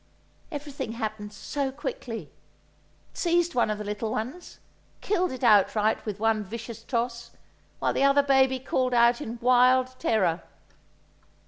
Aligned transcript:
Everything 0.51 0.93
happened 0.93 1.31
so 1.31 1.71
quickly. 1.71 2.23
It 3.11 3.17
seized 3.19 3.53
one 3.53 3.69
of 3.69 3.77
the 3.77 3.83
little 3.83 4.09
ones, 4.09 4.57
killed 4.99 5.31
it 5.31 5.43
outright 5.43 6.07
with 6.07 6.19
one 6.19 6.43
vicious 6.43 6.81
toss, 6.81 7.29
while 7.77 7.93
the 7.93 8.03
other 8.03 8.23
baby 8.23 8.57
called 8.57 8.95
out 8.95 9.21
in 9.21 9.37
wild 9.43 9.95
terror. 9.99 10.41